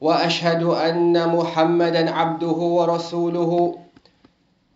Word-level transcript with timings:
وأشهد 0.00 0.62
أن 0.62 1.28
محمدا 1.36 2.10
عبده 2.10 2.48
ورسوله 2.48 3.78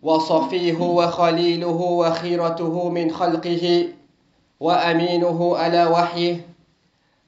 وصفيه 0.03 0.79
وخليله 0.81 1.81
وخيرته 1.81 2.89
من 2.89 3.11
خلقه 3.11 3.87
وأمينه 4.59 5.57
على 5.57 5.85
وحيه. 5.85 6.45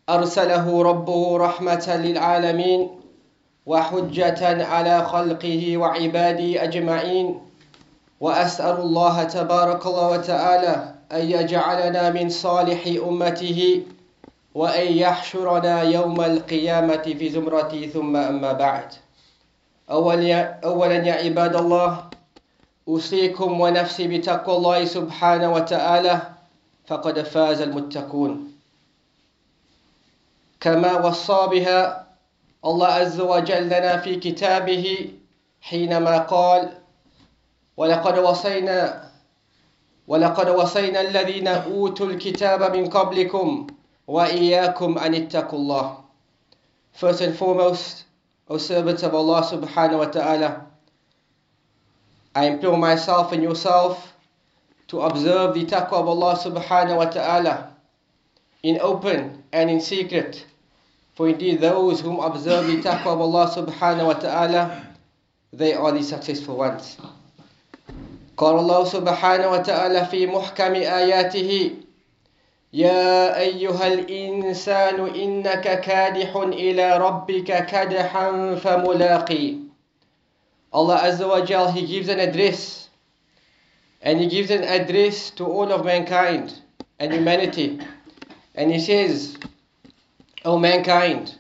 أرسله 0.10 0.84
ربه 0.84 1.38
رحمة 1.38 1.96
للعالمين 2.04 2.90
وحجة 3.66 4.66
على 4.66 5.06
خلقه 5.06 5.78
وعباده 5.78 6.64
أجمعين. 6.64 7.40
وأسأل 8.20 8.78
الله 8.80 9.24
تبارك 9.24 9.86
وتعالى 9.86 10.94
أن 11.12 11.32
يجعلنا 11.32 12.10
من 12.10 12.30
صالح 12.30 12.88
أمته 13.08 13.82
وأن 14.58 14.88
يحشرنا 14.98 15.82
يوم 15.82 16.22
القيامة 16.22 17.06
في 17.20 17.30
زمرته 17.30 17.90
ثم 17.94 18.16
أما 18.16 18.52
بعد. 18.54 18.90
أولا 19.92 20.96
يا 21.10 21.14
عباد 21.24 21.56
الله 21.56 22.10
أوصيكم 22.88 23.62
ونفسي 23.62 24.08
بتقوى 24.08 24.58
الله 24.58 24.86
سبحانه 24.86 25.54
وتعالى 25.54 26.22
فقد 26.88 27.22
فاز 27.22 27.62
المتقون. 27.62 28.52
كما 30.60 31.06
وصى 31.06 31.48
بها 31.52 32.08
الله 32.66 32.88
عز 32.88 33.20
وجل 33.20 33.66
لنا 33.66 33.98
في 33.98 34.16
كتابه 34.16 35.10
حينما 35.62 36.18
قال 36.18 36.70
ولقد 37.78 38.18
وصينا 38.20 39.04
ولقد 40.08 40.50
وصينا 40.50 41.02
الذين 41.02 41.48
أوتوا 41.48 42.06
الكتاب 42.08 42.76
من 42.76 42.90
قبلكم 42.90 43.68
وإياكم 44.08 44.98
أن 44.98 45.14
اتقوا 45.16 45.60
الله 45.60 45.98
First 46.94 47.22
and 47.22 47.36
foremost, 47.38 48.06
O 48.50 48.58
servants 48.58 49.04
of 49.04 49.14
Allah 49.14 49.44
subhanahu 49.44 50.00
wa 50.00 50.06
ta'ala, 50.06 50.66
I 52.34 52.46
implore 52.46 52.78
myself 52.78 53.32
and 53.34 53.44
yourself 53.44 54.14
to 54.88 55.02
observe 55.02 55.54
the 55.54 55.66
taqwa 55.66 56.02
of 56.02 56.08
Allah 56.08 56.36
subhanahu 56.38 56.98
wa 56.98 57.06
ta'ala 57.06 57.74
in 58.64 58.80
open 58.82 59.44
and 59.52 59.70
in 59.70 59.80
secret. 59.80 60.44
For 61.16 61.30
indeed 61.30 61.62
those 61.62 62.02
whom 62.02 62.20
observe 62.20 62.66
the 62.68 62.78
taqwa 62.82 63.14
of 63.14 63.22
Allah 63.22 63.46
subhanahu 63.54 64.06
wa 64.08 64.14
ta'ala, 64.14 64.88
they 65.54 65.74
are 65.74 65.92
the 65.92 66.02
successful 66.02 66.58
ones. 66.58 66.98
قال 68.38 68.60
الله 68.60 68.84
سبحانه 68.86 69.48
وتعالى 69.50 70.06
في 70.14 70.28
محكم 70.30 70.74
آياته 70.76 71.76
يا 72.74 73.40
أيها 73.40 73.88
الإنسان 73.88 75.00
إنك 75.16 75.82
كادح 75.82 76.36
إلى 76.36 76.98
ربك 76.98 77.66
كدحا 77.66 78.56
فملاقي 78.56 79.68
Allah 80.74 80.98
Azza 81.04 81.26
wa 81.28 81.42
Jal, 81.46 81.72
He 81.72 81.88
gives 81.88 82.10
an 82.10 82.20
address 82.20 82.90
and 84.02 84.20
He 84.20 84.28
gives 84.28 84.52
an 84.52 84.64
address 84.64 85.32
to 85.32 85.46
all 85.46 85.72
of 85.72 85.86
mankind 85.86 86.54
and 87.00 87.14
humanity 87.14 87.80
and 88.54 88.70
He 88.72 88.80
says 88.80 89.38
O 90.44 90.60
mankind 90.60 91.36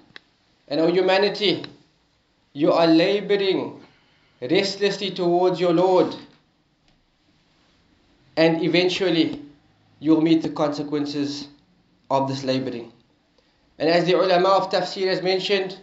and 0.69 0.79
O 0.79 0.87
humanity 0.87 1.65
you 2.53 2.71
are 2.71 2.87
laboring 2.87 3.81
restlessly 4.41 5.11
towards 5.11 5.59
your 5.59 5.73
Lord 5.73 6.15
and 8.37 8.63
eventually 8.63 9.36
you'll 9.99 10.21
meet 10.21 10.41
the 10.41 10.49
consequences 10.49 11.47
of 12.09 12.27
this 12.27 12.43
laboring. 12.43 12.91
And 13.79 13.89
as 13.89 14.05
the 14.05 14.13
ulama 14.13 14.49
of 14.49 14.71
tafsir 14.71 15.07
has 15.07 15.21
mentioned, 15.21 15.77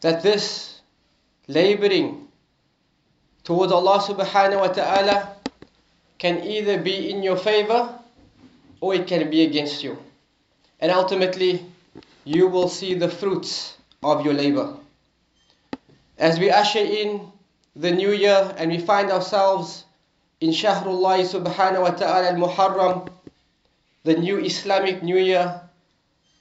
that 0.00 0.22
this 0.22 0.80
laboring 1.48 2.28
towards 3.44 3.72
Allah 3.72 3.98
subhanahu 3.98 4.60
wa 4.60 4.68
ta'ala 4.68 5.36
can 6.18 6.44
either 6.44 6.80
be 6.80 7.10
in 7.10 7.22
your 7.22 7.36
favor 7.36 7.98
or 8.80 8.94
it 8.94 9.06
can 9.06 9.30
be 9.30 9.42
against 9.42 9.82
you. 9.82 9.98
And 10.78 10.90
ultimately, 10.92 11.64
you 12.24 12.46
will 12.48 12.68
see 12.68 12.94
the 12.94 13.08
fruits 13.08 13.76
of 14.02 14.24
your 14.24 14.34
labor. 14.34 14.76
As 16.18 16.38
we 16.38 16.50
usher 16.50 16.80
in 16.80 17.30
the 17.74 17.90
new 17.90 18.12
year 18.12 18.54
and 18.56 18.70
we 18.70 18.78
find 18.78 19.10
ourselves 19.10 19.84
in 20.40 20.50
Shahrullah 20.50 21.20
subhanahu 21.20 21.82
wa 21.82 21.90
ta'ala 21.90 22.28
al-Muharram, 22.32 23.08
the 24.04 24.14
new 24.14 24.38
Islamic 24.38 25.02
New 25.02 25.18
Year, 25.18 25.60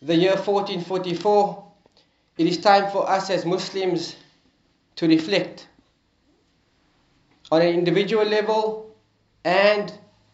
the 0.02 0.16
year 0.16 0.36
1444, 0.36 1.66
it 2.38 2.48
is 2.48 2.58
time 2.58 2.90
for 2.92 3.10
us 3.10 3.30
as 3.30 3.46
Muslims 3.46 4.16
to 4.96 5.08
reflect 5.08 5.68
on 7.52 7.62
an 7.62 7.68
individual 7.68 8.24
level 8.24 8.96
and 9.44 9.92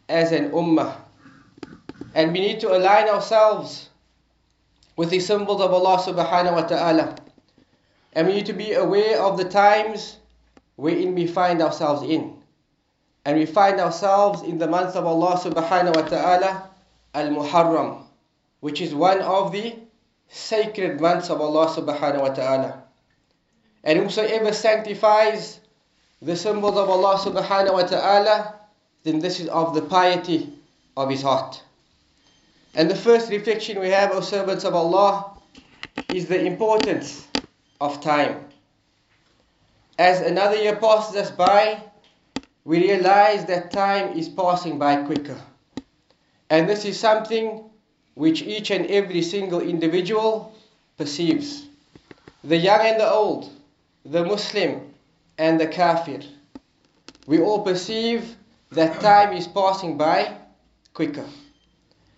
as 0.10 0.32
an 0.32 0.52
ummah. 0.52 0.96
And 2.14 2.32
we 2.34 2.40
need 2.42 2.60
to 2.60 2.70
align 2.70 3.10
ourselves 3.10 3.90
with 4.96 5.10
the 5.10 5.20
symbols 5.20 5.62
of 5.62 5.74
Allah 5.74 5.98
subhanahu 5.98 6.54
wa 6.54 6.62
ta'ala. 6.62 7.16
And 8.14 8.28
we 8.28 8.34
need 8.34 8.46
to 8.46 8.54
be 8.54 8.74
aware 8.74 9.20
of 9.20 9.38
the 9.38 9.46
times 9.46 10.18
wherein 10.76 11.16
we 11.16 11.26
find 11.26 11.62
ourselves 11.62 12.04
in. 12.04 12.45
And 13.26 13.40
we 13.40 13.46
find 13.48 13.80
ourselves 13.80 14.44
in 14.44 14.60
the 14.60 14.68
month 14.68 14.96
of 14.96 15.06
Allah 15.06 15.36
subhanahu 15.38 15.96
wa 15.96 16.02
ta'ala, 16.04 16.70
Al-Muharram, 17.16 18.04
which 18.60 18.82
is 18.82 18.94
one 18.94 19.22
of 19.22 19.52
the 19.52 19.76
sacred 20.30 21.02
months 21.02 21.30
of 21.30 21.42
Allah 21.42 21.68
subhanahu 21.68 22.22
wa 22.22 22.30
ta'ala. 22.30 22.84
And 23.84 24.00
whosoever 24.00 24.54
sanctifies 24.54 25.60
the 26.22 26.36
symbols 26.36 26.78
of 26.78 26.90
Allah 26.90 27.18
subhanahu 27.18 27.74
wa 27.74 27.84
ta'ala, 27.84 28.56
then 29.04 29.20
this 29.20 29.40
is 29.40 29.48
of 29.48 29.74
the 29.74 29.82
piety 29.82 30.54
of 30.96 31.10
his 31.10 31.22
heart. 31.22 31.62
And 32.76 32.90
the 32.90 32.96
first 32.96 33.30
reflection 33.32 33.80
we 33.80 33.90
have, 33.90 34.12
O 34.12 34.22
servants 34.22 34.66
of 34.66 34.76
Allah, 34.76 35.32
is 36.14 36.28
the 36.28 36.44
importance 36.46 37.28
of 37.80 38.02
time. 38.02 38.46
As 39.98 40.22
another 40.22 40.58
year 40.58 40.76
passes 40.76 41.16
us 41.16 41.32
by, 41.32 41.82
we 42.66 42.80
realize 42.80 43.46
that 43.46 43.72
time 43.72 44.18
is 44.18 44.28
passing 44.28 44.80
by 44.80 45.04
quicker. 45.04 45.40
And 46.50 46.68
this 46.68 46.84
is 46.84 47.00
something 47.00 47.64
which 48.16 48.42
each 48.42 48.72
and 48.72 48.88
every 48.88 49.22
single 49.22 49.62
individual 49.62 50.56
perceives. 50.98 51.68
The 52.44 52.58
young 52.58 52.82
and 52.82 53.00
the 53.00 53.10
old, 53.10 53.52
the 54.04 54.26
Muslim 54.26 54.94
and 55.38 55.60
the 55.60 55.68
Kafir. 55.68 56.22
We 57.28 57.40
all 57.40 57.64
perceive 57.64 58.36
that 58.72 59.00
time 59.00 59.34
is 59.34 59.48
passing 59.48 59.98
by 59.98 60.36
quicker. 60.94 61.26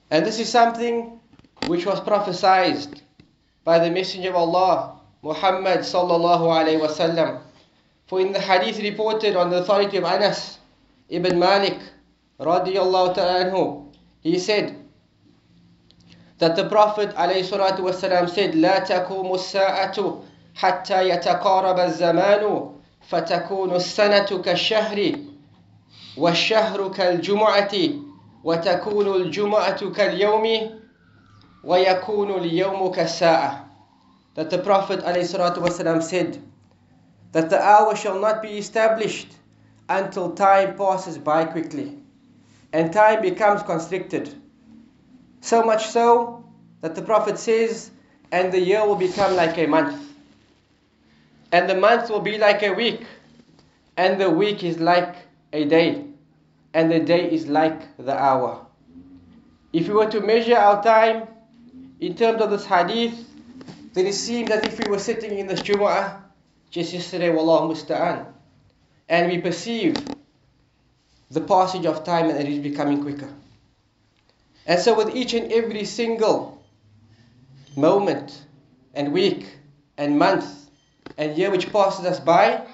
And 0.09 0.25
this 0.25 0.39
is 0.39 0.49
something 0.49 1.19
which 1.67 1.85
was 1.85 1.99
prophesied 1.99 3.01
by 3.65 3.79
the 3.79 3.91
Messenger 3.91 4.29
of 4.29 4.35
Allah, 4.35 4.99
Muhammad 5.21 5.79
sallallahu 5.79 6.47
alayhi 6.47 6.79
wasallam. 6.79 7.41
For 8.06 8.20
in 8.20 8.32
the 8.32 8.40
hadith 8.40 8.78
reported 8.82 9.36
on 9.36 9.50
the 9.50 9.58
authority 9.58 9.96
of 9.96 10.04
Anas 10.04 10.58
ibn 11.08 11.38
Malik 11.38 11.78
radiyallahu 12.40 13.14
ta'ala 13.14 13.44
anhu, 13.50 13.92
he 14.20 14.38
said 14.38 14.76
that 16.38 16.56
the 16.56 16.68
Prophet 16.68 17.10
alayhi 17.14 17.44
salatu 17.44 17.80
wasallam 17.80 18.28
said, 18.28 18.54
لا 18.54 18.78
تقوم 18.84 19.34
الساعة 19.34 20.22
حتى 20.54 21.08
يتقارب 21.08 21.78
الزمان 21.78 22.70
فتكون 23.08 23.74
السنة 23.74 24.42
كالشهر 24.42 25.12
والشهر 26.16 26.88
كالجمعة 26.88 27.72
وتكون 28.44 29.14
الجمعة 29.22 29.90
كاليوم 29.90 30.46
ويكون 31.64 32.30
اليوم 32.30 32.90
كالساعة 32.90 33.68
That 34.34 34.48
the 34.50 34.58
Prophet 34.58 35.00
ﷺ 35.04 36.02
said 36.02 36.42
that 37.31 37.49
the 37.49 37.61
hour 37.61 37.95
shall 37.95 38.19
not 38.19 38.41
be 38.41 38.57
established 38.57 39.33
until 39.89 40.31
time 40.31 40.75
passes 40.77 41.17
by 41.17 41.45
quickly 41.45 41.97
and 42.73 42.91
time 42.91 43.21
becomes 43.21 43.63
constricted. 43.63 44.33
So 45.41 45.63
much 45.63 45.87
so 45.87 46.45
that 46.81 46.95
the 46.95 47.01
Prophet 47.01 47.39
says, 47.39 47.89
and 48.31 48.51
the 48.51 48.59
year 48.59 48.85
will 48.85 48.95
become 48.95 49.35
like 49.35 49.57
a 49.57 49.67
month. 49.67 50.03
and 51.51 51.69
the 51.69 51.75
month 51.75 52.09
will 52.09 52.19
be 52.19 52.37
like 52.37 52.61
a 52.61 52.73
week, 52.73 53.05
and 53.95 54.19
the 54.19 54.29
week 54.29 54.65
is 54.65 54.79
like 54.79 55.15
a 55.53 55.63
day, 55.63 56.03
and 56.73 56.91
the 56.91 56.99
day 56.99 57.31
is 57.31 57.47
like 57.47 57.95
the 57.97 58.13
hour. 58.13 58.65
If 59.71 59.87
we 59.87 59.93
were 59.93 60.11
to 60.11 60.19
measure 60.19 60.57
our 60.57 60.83
time 60.83 61.27
in 62.01 62.15
terms 62.15 62.41
of 62.41 62.49
this 62.51 62.65
hadith, 62.65 63.15
then 63.93 64.05
it 64.07 64.13
seems 64.13 64.51
as 64.51 64.63
if 64.65 64.77
we 64.77 64.91
were 64.91 64.99
sitting 64.99 65.39
in 65.39 65.47
this 65.47 65.61
Jumu'ah 65.61 66.21
just 66.69 66.93
yesterday, 66.93 67.29
Wallahu 67.29 67.71
Musta'an, 67.71 68.25
and 69.09 69.31
we 69.31 69.39
perceive 69.39 69.95
the 71.31 71.41
passage 71.41 71.85
of 71.85 72.03
time 72.03 72.29
and 72.29 72.39
it 72.39 72.47
is 72.47 72.59
becoming 72.59 73.01
quicker. 73.01 73.29
And 74.65 74.79
so, 74.79 74.93
with 74.93 75.15
each 75.15 75.33
and 75.33 75.51
every 75.51 75.85
single 75.85 76.61
moment 77.75 78.41
and 78.93 79.13
week 79.13 79.57
and 79.97 80.17
month 80.17 80.45
and 81.17 81.37
year 81.37 81.51
which 81.51 81.71
passes 81.71 82.05
us 82.05 82.19
by, 82.19 82.65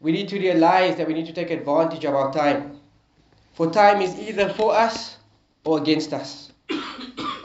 we 0.00 0.12
need 0.12 0.28
to 0.28 0.38
realize 0.38 0.96
that 0.96 1.08
we 1.08 1.14
need 1.14 1.26
to 1.26 1.32
take 1.32 1.50
advantage 1.50 2.04
of 2.04 2.14
our 2.14 2.32
time. 2.32 2.78
For 3.54 3.70
time 3.70 4.02
is 4.02 4.18
either 4.18 4.50
for 4.50 4.74
us 4.74 5.16
or 5.64 5.78
against 5.78 6.12
us. 6.12 6.52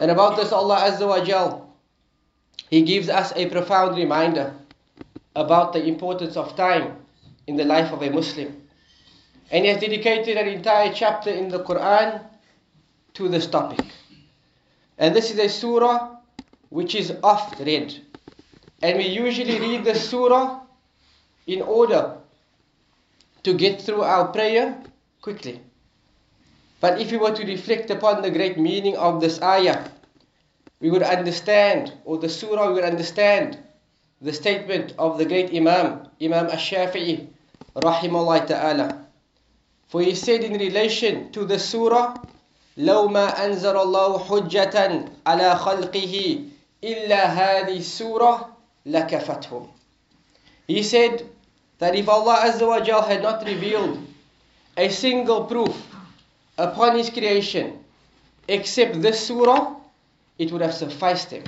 and 0.01 0.11
about 0.11 0.35
this, 0.35 0.51
Allah 0.51 0.91
Azza 0.91 1.07
wa 1.07 1.23
Jal, 1.23 1.73
He 2.69 2.81
gives 2.81 3.07
us 3.07 3.31
a 3.35 3.49
profound 3.49 3.95
reminder 3.95 4.53
about 5.35 5.73
the 5.73 5.83
importance 5.85 6.35
of 6.37 6.55
time 6.55 6.97
in 7.47 7.55
the 7.55 7.65
life 7.65 7.91
of 7.91 8.01
a 8.01 8.09
Muslim. 8.09 8.61
And 9.51 9.65
He 9.65 9.71
has 9.71 9.81
dedicated 9.81 10.37
an 10.37 10.47
entire 10.47 10.93
chapter 10.93 11.29
in 11.29 11.49
the 11.49 11.63
Quran 11.63 12.23
to 13.13 13.27
this 13.27 13.47
topic. 13.47 13.85
And 14.97 15.15
this 15.15 15.31
is 15.31 15.39
a 15.39 15.49
surah 15.49 16.15
which 16.69 16.95
is 16.95 17.13
oft 17.23 17.59
read. 17.59 17.93
And 18.81 18.97
we 18.97 19.07
usually 19.07 19.59
read 19.59 19.83
the 19.83 19.95
surah 19.95 20.61
in 21.47 21.61
order 21.61 22.17
to 23.43 23.53
get 23.53 23.81
through 23.81 24.01
our 24.01 24.27
prayer 24.27 24.81
quickly. 25.21 25.61
But 26.79 26.99
if 26.99 27.11
we 27.11 27.17
were 27.17 27.35
to 27.35 27.45
reflect 27.45 27.89
upon 27.91 28.21
the 28.21 28.31
great 28.31 28.57
meaning 28.57 28.97
of 28.97 29.21
this 29.21 29.41
ayah, 29.41 29.89
we 30.79 30.89
would 30.89 31.03
understand, 31.03 31.93
or 32.05 32.17
the 32.17 32.29
surah, 32.29 32.67
we 32.67 32.73
would 32.73 32.83
understand 32.83 33.59
the 34.20 34.32
statement 34.32 34.94
of 34.98 35.18
the 35.18 35.24
great 35.24 35.54
Imam, 35.54 36.08
Imam 36.20 36.46
Ash-Shafi'i, 36.46 37.26
rahimahullah 37.76 38.46
ta'ala. 38.46 39.06
For 39.88 40.02
he 40.02 40.14
said 40.14 40.42
in 40.42 40.58
relation 40.58 41.30
to 41.32 41.44
the 41.44 41.58
surah, 41.58 42.16
لو 42.76 43.08
ما 43.08 43.28
أنزل 43.28 43.76
الله 43.76 44.18
حجة 44.18 45.08
على 45.26 45.56
خلقه 45.56 46.44
إلا 46.84 47.24
هذه 47.26 47.76
السورة 47.78 48.56
لكفتهم. 48.86 49.68
He 50.68 50.82
said 50.82 51.26
that 51.78 51.94
if 51.94 52.08
Allah 52.08 52.40
Azza 52.44 52.66
wa 52.66 52.80
Jal 52.80 53.02
had 53.02 53.22
not 53.22 53.44
revealed 53.46 53.98
a 54.76 54.88
single 54.88 55.44
proof 55.44 55.74
upon 56.58 56.96
His 56.96 57.10
creation 57.10 57.82
except 58.48 59.00
this 59.00 59.26
surah, 59.26 59.76
it 60.38 60.52
would 60.52 60.60
have 60.60 60.74
sufficed 60.74 61.30
Him. 61.30 61.44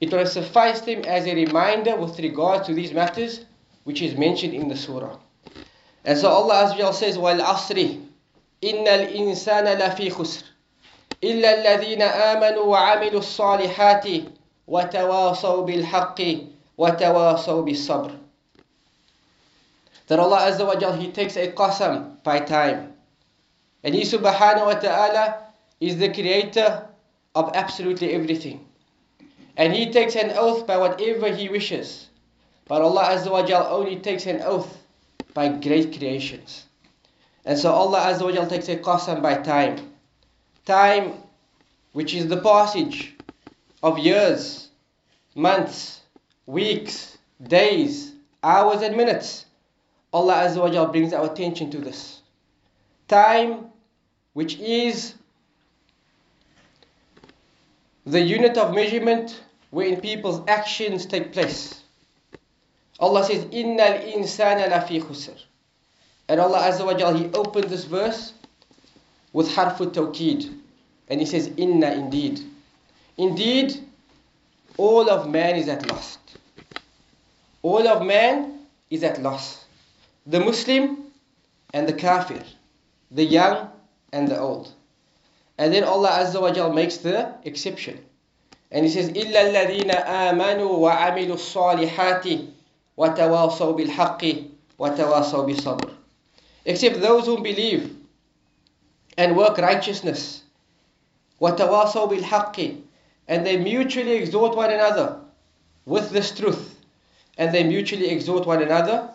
It 0.00 0.10
would 0.10 0.20
have 0.20 0.28
sufficed 0.28 0.84
Him 0.84 1.04
as 1.04 1.26
a 1.26 1.34
reminder 1.34 1.96
with 1.96 2.18
regard 2.18 2.64
to 2.64 2.74
these 2.74 2.92
matters 2.92 3.44
which 3.84 4.02
is 4.02 4.16
mentioned 4.16 4.52
in 4.52 4.68
the 4.68 4.76
surah. 4.76 5.16
And 6.04 6.18
so 6.18 6.28
Allah 6.28 6.64
Azza 6.66 6.70
wa 6.70 6.76
Jal 6.76 6.92
says, 6.92 7.16
وَالْعَصْرِ 7.16 8.02
إِنَّ 8.62 8.84
الْإِنسَانَ 8.86 9.78
لَفِي 9.78 10.10
خُسْرٍ 10.10 10.42
إِلَّا 11.22 11.62
الَّذِينَ 11.62 12.02
آمَنُوا 12.02 12.64
وَعَمِلُوا 12.64 13.20
الصَّالِحَاتِ 13.20 14.24
وَتَوَاصَوْا 14.68 15.66
بِالْحَقِّ 15.66 16.20
وَتَوَاصَوْا 16.78 17.64
بِالصَّبْرِ 17.64 18.18
That 20.08 20.18
Allah 20.20 20.38
Azza 20.50 20.66
wa 20.66 20.76
Jal, 20.76 20.92
He 20.92 21.10
takes 21.10 21.36
a 21.36 21.52
qasam 21.52 22.22
by 22.22 22.40
time. 22.40 22.92
And 23.82 23.94
He 23.94 24.02
subhanahu 24.02 24.66
wa 24.66 24.74
ta'ala 24.74 25.46
is 25.80 25.96
the 25.96 26.12
creator 26.12 26.86
of 27.34 27.52
absolutely 27.54 28.12
everything. 28.12 28.66
And 29.57 29.73
He 29.73 29.91
takes 29.91 30.15
an 30.15 30.31
oath 30.35 30.65
by 30.65 30.77
whatever 30.77 31.33
He 31.33 31.49
wishes. 31.49 32.07
But 32.67 32.81
Allah 32.81 33.03
Azza 33.03 33.31
wa 33.31 33.45
Jal 33.45 33.67
only 33.69 33.97
takes 33.97 34.25
an 34.25 34.41
oath 34.41 34.77
by 35.33 35.49
great 35.49 35.97
creations. 35.97 36.65
And 37.45 37.57
so 37.57 37.71
Allah 37.71 37.99
Azza 37.99 38.23
wa 38.23 38.31
Jal 38.31 38.47
takes 38.47 38.69
a 38.69 38.77
qasam 38.77 39.21
by 39.21 39.35
time. 39.35 39.93
Time 40.65 41.13
which 41.93 42.13
is 42.13 42.27
the 42.27 42.37
passage 42.37 43.15
of 43.83 43.99
years, 43.99 44.69
months, 45.35 46.01
weeks, 46.45 47.17
days, 47.41 48.13
hours 48.43 48.81
and 48.81 48.95
minutes. 48.95 49.45
Allah 50.13 50.45
Azza 50.45 50.57
wa 50.57 50.69
Jal 50.69 50.87
brings 50.87 51.13
our 51.13 51.25
attention 51.25 51.71
to 51.71 51.79
this. 51.79 52.21
Time 53.07 53.65
which 54.33 54.57
is 54.59 55.15
the 58.05 58.19
unit 58.19 58.57
of 58.57 58.73
measurement 58.73 59.41
wherein 59.69 60.01
people's 60.01 60.41
actions 60.47 61.05
take 61.05 61.33
place. 61.33 61.81
Allah 62.99 63.23
says, 63.23 63.45
Innal 63.45 64.13
insana 64.13 64.69
lafi 64.69 65.01
khusr. 65.01 65.37
And 66.27 66.39
Allah 66.39 66.59
Azza 66.59 66.85
wa 66.85 66.93
Jal, 66.93 67.15
He 67.15 67.25
opened 67.33 67.69
this 67.69 67.85
verse 67.85 68.33
with 69.33 69.49
harfu 69.49 69.91
tawqid. 69.91 70.53
And 71.09 71.19
He 71.19 71.25
says, 71.25 71.51
Inna 71.57 71.91
indeed. 71.93 72.41
Indeed, 73.17 73.77
all 74.77 75.09
of 75.09 75.29
man 75.29 75.55
is 75.55 75.67
at 75.67 75.87
loss. 75.89 76.17
All 77.61 77.87
of 77.87 78.05
man 78.05 78.59
is 78.89 79.03
at 79.03 79.21
loss. 79.21 79.65
The 80.25 80.39
Muslim 80.39 81.05
and 81.73 81.87
the 81.87 81.93
Kafir. 81.93 82.43
The 83.11 83.25
young 83.25 83.69
and 84.13 84.27
the 84.27 84.39
old. 84.39 84.71
And 85.60 85.72
then 85.72 85.84
Allah 85.84 86.10
Azza 86.10 86.40
wa 86.40 86.52
Jal 86.52 86.72
makes 86.72 86.98
the 86.98 87.34
exception. 87.44 88.04
And 88.70 88.84
He 88.84 88.90
says, 88.90 89.10
إِلَّا 89.10 89.52
الَّذِينَ 89.52 89.90
آمَنُوا 89.90 90.78
وَعَمِلُوا 90.78 91.36
الصَّالِحَاتِ 91.36 92.48
وَتَوَاصَوْا 92.98 93.76
بِالْحَقِّ 93.78 94.44
وَتَوَاصَوْا 94.78 95.46
بِالصَّبْرِ 95.46 95.90
Except 96.64 97.00
those 97.00 97.26
who 97.26 97.42
believe 97.42 97.96
and 99.16 99.36
work 99.36 99.58
righteousness. 99.58 100.42
وَتَوَاصَوْا 101.40 102.10
بِالْحَقِّ 102.10 102.80
And 103.28 103.46
they 103.46 103.56
mutually 103.56 104.12
exhort 104.12 104.56
one 104.56 104.70
another 104.70 105.20
with 105.84 106.10
this 106.10 106.34
truth. 106.34 106.74
And 107.38 107.54
they 107.54 107.64
mutually 107.64 108.08
exhort 108.10 108.46
one 108.46 108.62
another 108.62 109.10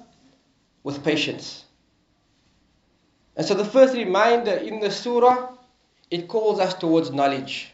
with 0.83 1.03
patience. 1.03 1.65
And 3.35 3.45
so 3.45 3.53
the 3.53 3.65
first 3.65 3.95
reminder 3.95 4.51
in 4.51 4.79
the 4.79 4.91
surah, 4.91 5.49
it 6.09 6.27
calls 6.27 6.59
us 6.59 6.73
towards 6.73 7.11
knowledge. 7.11 7.73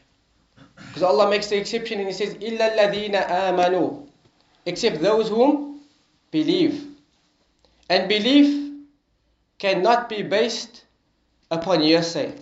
Because 0.76 1.04
Allah 1.04 1.30
makes 1.30 1.48
the 1.48 1.58
exception 1.58 2.00
and 2.00 2.08
He 2.08 2.14
says, 2.14 2.36
إِلَّا 2.36 2.78
الَّذِينَ 2.78 3.28
آمَنُوا 3.28 4.08
Except 4.66 5.02
those 5.02 5.30
whom 5.30 5.82
believe. 6.32 6.86
And 7.90 8.08
belief 8.10 8.74
cannot 9.58 10.10
be 10.10 10.22
based 10.22 10.86
upon 11.50 11.82
hearsay. 11.82 12.34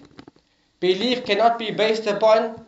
Belief 0.79 1.25
cannot 1.25 1.57
be 1.59 1.71
based 1.71 2.07
upon 2.07 2.65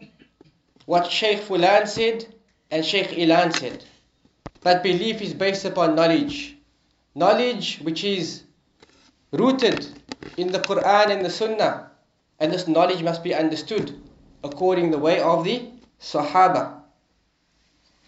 what 0.85 1.11
Sheikh 1.11 1.41
Fulan 1.41 1.87
said 1.87 2.25
and 2.71 2.85
Sheikh 2.85 3.09
Ilan 3.09 3.51
said. 3.51 3.83
But 4.61 4.83
belief 4.83 5.21
is 5.21 5.33
based 5.33 5.65
upon 5.65 5.95
knowledge. 5.95 6.55
Knowledge 7.15 7.79
which 7.79 8.03
is 8.03 8.43
rooted 9.31 9.85
in 10.37 10.51
the 10.51 10.59
Quran 10.59 11.09
and 11.11 11.25
the 11.25 11.29
Sunnah. 11.29 11.90
And 12.41 12.51
this 12.51 12.67
knowledge 12.67 13.01
must 13.01 13.23
be 13.23 13.33
understood 13.33 13.99
according 14.43 14.91
the 14.91 14.97
way 14.97 15.21
of 15.21 15.43
the 15.43 15.69
Sahaba. 15.99 16.81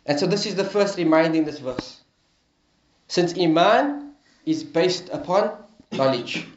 And 0.05 0.19
so 0.19 0.27
this 0.27 0.45
is 0.45 0.55
the 0.55 0.63
first 0.63 0.97
reminder 0.97 1.37
in 1.37 1.45
this 1.45 1.59
verse. 1.59 2.01
Since 3.07 3.37
Iman 3.37 4.13
is 4.45 4.63
based 4.63 5.09
upon 5.09 5.51
knowledge. 5.91 6.47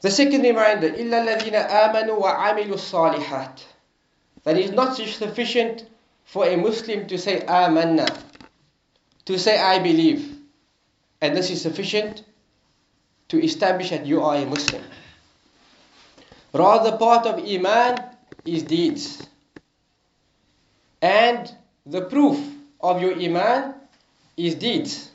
The 0.00 0.10
second 0.10 0.42
reminder, 0.42 0.90
إِلَّا 0.90 1.26
الَّذِينَ 1.26 1.68
آمَنُوا 1.70 2.20
وَعَمِلُوا 2.20 2.74
الصَّالِحَاتِ 2.74 3.62
That 4.42 4.56
it 4.56 4.64
is 4.64 4.70
not 4.72 4.96
sufficient 4.96 5.86
for 6.24 6.46
a 6.46 6.56
Muslim 6.56 7.06
to 7.06 7.18
say 7.18 7.40
amanna, 7.40 8.08
to 9.26 9.38
say 9.38 9.58
I 9.58 9.78
believe. 9.78 10.38
And 11.20 11.36
this 11.36 11.50
is 11.50 11.62
sufficient 11.62 12.24
to 13.28 13.42
establish 13.42 13.90
that 13.90 14.04
you 14.06 14.22
are 14.22 14.36
a 14.36 14.46
Muslim. 14.46 14.82
Rather, 16.57 16.97
part 16.97 17.27
of 17.27 17.37
Iman 17.45 18.03
is 18.43 18.63
deeds. 18.63 19.27
And 21.01 21.53
the 21.85 22.01
proof 22.01 22.39
of 22.81 22.99
your 22.99 23.13
Iman 23.13 23.75
is 24.35 24.55
deeds. 24.55 25.11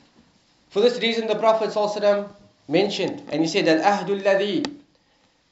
For 0.69 0.79
this 0.79 1.01
reason, 1.01 1.27
the 1.27 1.35
Prophet 1.35 1.71
ﷺ 1.71 2.29
mentioned, 2.69 3.23
and 3.29 3.41
he 3.41 3.47
said, 3.47 3.67
Al-ahdu 3.67 4.21
alladhi 4.21 4.65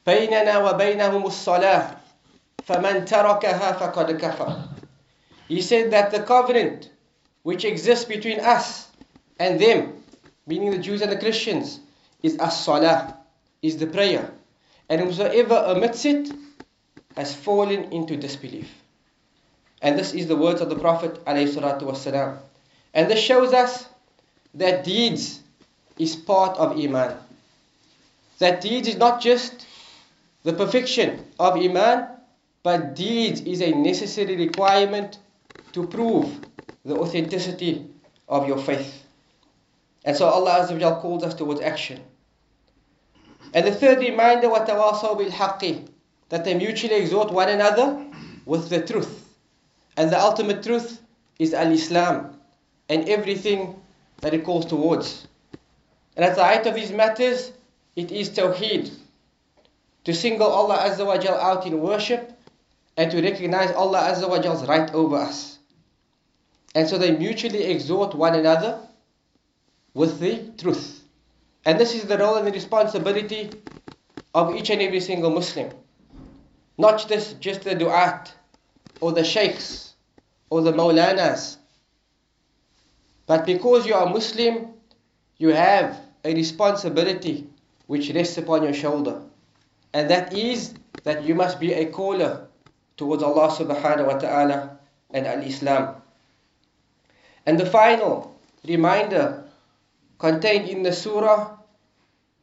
baynana 0.07 0.63
wa 0.63 0.79
baynahum 0.79 1.27
as-salah, 1.27 1.99
faman 2.65 3.05
tarakaha 3.05 3.77
kafar. 4.17 4.69
He 5.49 5.61
said 5.61 5.91
that 5.91 6.11
the 6.11 6.23
covenant 6.23 6.89
which 7.43 7.65
exists 7.65 8.05
between 8.05 8.39
us 8.39 8.87
and 9.37 9.59
them, 9.59 10.01
meaning 10.47 10.71
the 10.71 10.77
Jews 10.77 11.01
and 11.01 11.11
the 11.11 11.17
Christians, 11.17 11.81
is 12.23 12.37
as-salah, 12.37 13.17
is 13.61 13.75
the 13.75 13.87
prayer. 13.87 14.31
And 14.89 15.01
whosoever 15.01 15.55
omits 15.55 16.05
it 16.05 16.29
has 17.15 17.33
fallen 17.35 17.91
into 17.91 18.17
disbelief. 18.17 18.69
And 19.81 19.97
this 19.97 20.13
is 20.13 20.27
the 20.27 20.35
words 20.35 20.61
of 20.61 20.69
the 20.69 20.75
Prophet. 20.75 21.19
And 21.25 21.37
this 23.09 23.19
shows 23.19 23.53
us 23.53 23.87
that 24.53 24.83
deeds 24.83 25.41
is 25.97 26.15
part 26.15 26.57
of 26.57 26.77
Iman. 26.77 27.17
That 28.39 28.61
deeds 28.61 28.87
is 28.87 28.97
not 28.97 29.21
just 29.21 29.65
the 30.43 30.53
perfection 30.53 31.23
of 31.39 31.55
Iman, 31.55 32.07
but 32.63 32.95
deeds 32.95 33.41
is 33.41 33.61
a 33.61 33.71
necessary 33.71 34.35
requirement 34.35 35.19
to 35.73 35.87
prove 35.87 36.39
the 36.85 36.95
authenticity 36.95 37.85
of 38.27 38.47
your 38.47 38.57
faith. 38.57 39.05
And 40.05 40.17
so 40.17 40.25
Allah 40.27 40.67
calls 41.01 41.23
us 41.23 41.33
towards 41.33 41.61
action. 41.61 42.01
And 43.54 43.66
the 43.66 43.72
third 43.72 43.98
reminder, 43.98 44.48
وَتَوَاصَوْا 44.48 45.18
بِالْحَقِّ 45.18 45.88
That 46.28 46.44
they 46.44 46.54
mutually 46.54 46.96
exhort 46.96 47.32
one 47.32 47.48
another 47.48 48.04
with 48.44 48.68
the 48.68 48.80
truth. 48.86 49.28
And 49.96 50.10
the 50.10 50.20
ultimate 50.20 50.62
truth 50.62 51.00
is 51.38 51.54
Al-Islam 51.54 52.38
and 52.88 53.08
everything 53.08 53.80
that 54.20 54.34
it 54.34 54.44
calls 54.44 54.66
towards. 54.66 55.26
And 56.16 56.24
at 56.24 56.36
the 56.36 56.44
height 56.44 56.66
of 56.66 56.74
these 56.74 56.92
matters, 56.92 57.52
it 57.94 58.10
is 58.12 58.30
Tawheed. 58.30 58.90
To 60.04 60.14
single 60.14 60.48
Allah 60.48 60.78
Azza 60.78 61.04
wa 61.04 61.18
Jal 61.18 61.34
out 61.34 61.66
in 61.66 61.80
worship 61.80 62.32
and 62.96 63.10
to 63.10 63.20
recognize 63.20 63.72
Allah 63.72 64.10
Azza 64.12 64.28
wa 64.28 64.40
Jal's 64.40 64.66
right 64.66 64.92
over 64.94 65.16
us. 65.16 65.58
And 66.74 66.88
so 66.88 66.98
they 66.98 67.16
mutually 67.16 67.64
exhort 67.64 68.14
one 68.14 68.34
another 68.34 68.78
with 69.94 70.20
the 70.20 70.52
truth. 70.58 70.99
And 71.65 71.79
this 71.79 71.93
is 71.93 72.03
the 72.05 72.17
role 72.17 72.35
and 72.35 72.47
the 72.47 72.51
responsibility 72.51 73.61
of 74.33 74.55
each 74.55 74.69
and 74.69 74.81
every 74.81 74.99
single 74.99 75.29
Muslim. 75.29 75.69
Not 76.77 77.07
just, 77.07 77.39
just 77.39 77.63
the 77.63 77.75
du'at 77.75 78.31
or 78.99 79.11
the 79.11 79.23
sheikhs 79.23 79.93
or 80.49 80.61
the 80.61 80.71
maulanas. 80.71 81.57
But 83.27 83.45
because 83.45 83.85
you 83.85 83.93
are 83.93 84.09
Muslim, 84.09 84.73
you 85.37 85.49
have 85.49 85.99
a 86.23 86.33
responsibility 86.33 87.47
which 87.87 88.09
rests 88.11 88.37
upon 88.37 88.63
your 88.63 88.73
shoulder. 88.73 89.21
And 89.93 90.09
that 90.09 90.33
is 90.33 90.73
that 91.03 91.23
you 91.23 91.35
must 91.35 91.59
be 91.59 91.73
a 91.73 91.85
caller 91.87 92.47
towards 92.97 93.23
Allah 93.23 93.49
subhanahu 93.49 94.07
wa 94.07 94.17
ta'ala 94.17 94.79
and 95.11 95.27
al-Islam. 95.27 95.95
And 97.45 97.59
the 97.59 97.65
final 97.65 98.39
reminder 98.67 99.43
contained 100.20 100.68
in 100.68 100.82
the 100.82 100.92
surah, 100.92 101.56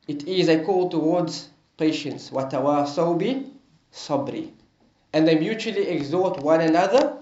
it 0.08 0.28
is 0.28 0.50
a 0.50 0.64
call 0.64 0.90
towards 0.90 1.50
patience. 1.78 2.30
وَتَوَاصَوْا 2.30 3.50
sabri, 3.94 4.52
And 5.14 5.28
they 5.28 5.36
mutually 5.36 5.88
exhort 5.88 6.40
one 6.40 6.62
another 6.62 7.18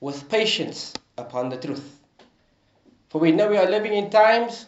with 0.00 0.28
patience 0.28 0.96
upon 1.18 1.50
the 1.50 1.56
truth. 1.56 2.00
For 3.10 3.20
we 3.20 3.32
know 3.32 3.48
we 3.48 3.58
are 3.58 3.68
living 3.68 3.92
in 3.92 4.10
times 4.10 4.66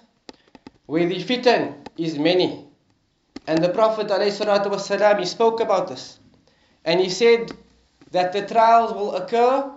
where 0.87 1.09
the 1.09 1.23
fitan 1.23 1.75
is 1.97 2.19
many. 2.19 2.67
And 3.47 3.62
the 3.62 3.71
Prophet 3.71 4.09
ﷺ, 4.09 5.19
he 5.19 5.25
spoke 5.25 5.61
about 5.61 5.89
this. 5.89 6.19
And 6.85 7.01
he 7.01 7.09
said 7.09 7.53
that 8.11 8.33
the 8.33 8.47
trials 8.47 8.93
will 8.93 9.15
occur 9.15 9.73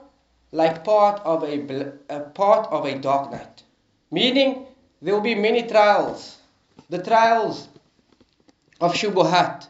like 0.51 0.83
part 0.83 1.21
of 1.21 1.43
a, 1.43 1.93
a 2.09 2.19
part 2.21 2.67
of 2.71 2.85
a 2.85 2.97
dark 2.99 3.31
night. 3.31 3.63
Meaning 4.11 4.67
there 5.02 5.14
will 5.14 5.20
be 5.22 5.34
many 5.34 5.62
trials. 5.66 6.36
The 6.88 7.02
trials 7.02 7.68
of 8.80 8.94
shubuhat, 8.94 9.66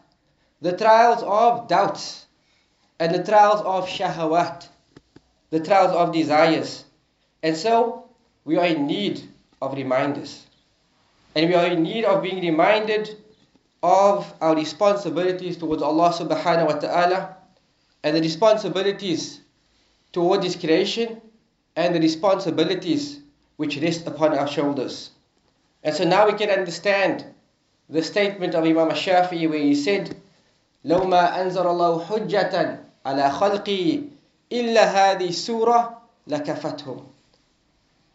the 0.60 0.76
trials 0.76 1.22
of 1.22 1.68
doubts, 1.68 2.26
and 2.98 3.14
the 3.14 3.22
trials 3.22 3.60
of 3.62 3.88
shahawat, 3.88 4.68
the 5.50 5.60
trials 5.60 5.92
of 5.92 6.12
desires. 6.12 6.84
And 7.42 7.56
so 7.56 8.08
we 8.44 8.56
are 8.56 8.66
in 8.66 8.86
need 8.86 9.22
of 9.62 9.74
reminders. 9.74 10.46
And 11.34 11.48
we 11.48 11.54
are 11.54 11.66
in 11.66 11.82
need 11.82 12.04
of 12.04 12.22
being 12.22 12.40
reminded 12.40 13.16
of 13.82 14.32
our 14.40 14.54
responsibilities 14.54 15.56
towards 15.56 15.82
Allah 15.82 16.12
subhanahu 16.12 16.66
wa 16.66 16.78
ta'ala 16.78 17.36
and 18.02 18.16
the 18.16 18.20
responsibilities 18.20 19.40
towards 20.12 20.44
His 20.44 20.56
creation 20.56 21.20
and 21.76 21.94
the 21.94 22.00
responsibilities 22.00 23.20
which 23.56 23.78
rest 23.78 24.06
upon 24.06 24.36
our 24.36 24.48
shoulders. 24.48 25.10
And 25.83 25.95
so 25.95 26.03
now 26.03 26.25
we 26.25 26.33
can 26.33 26.49
understand 26.49 27.25
the 27.89 28.01
statement 28.01 28.55
of 28.55 28.63
Imam 28.65 28.89
Shafi'i 28.89 29.49
where 29.49 29.59
he 29.59 29.75
said, 29.75 30.15
لو 30.85 31.05
ما 31.05 31.41
أنزل 31.41 31.65
الله 31.65 32.05
حجة 32.05 32.79
على 33.05 33.31
خلقه 33.31 34.03
إلا 34.51 34.83
هذه 34.85 35.29
السورة 35.29 36.01
لكفتهم. 36.27 37.05